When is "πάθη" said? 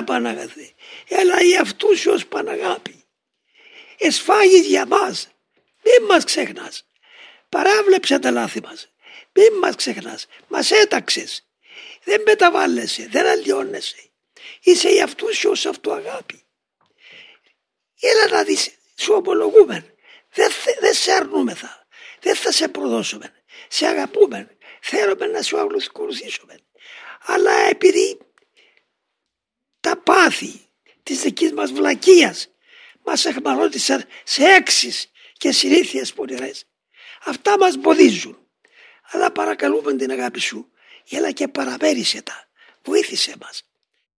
30.30-30.60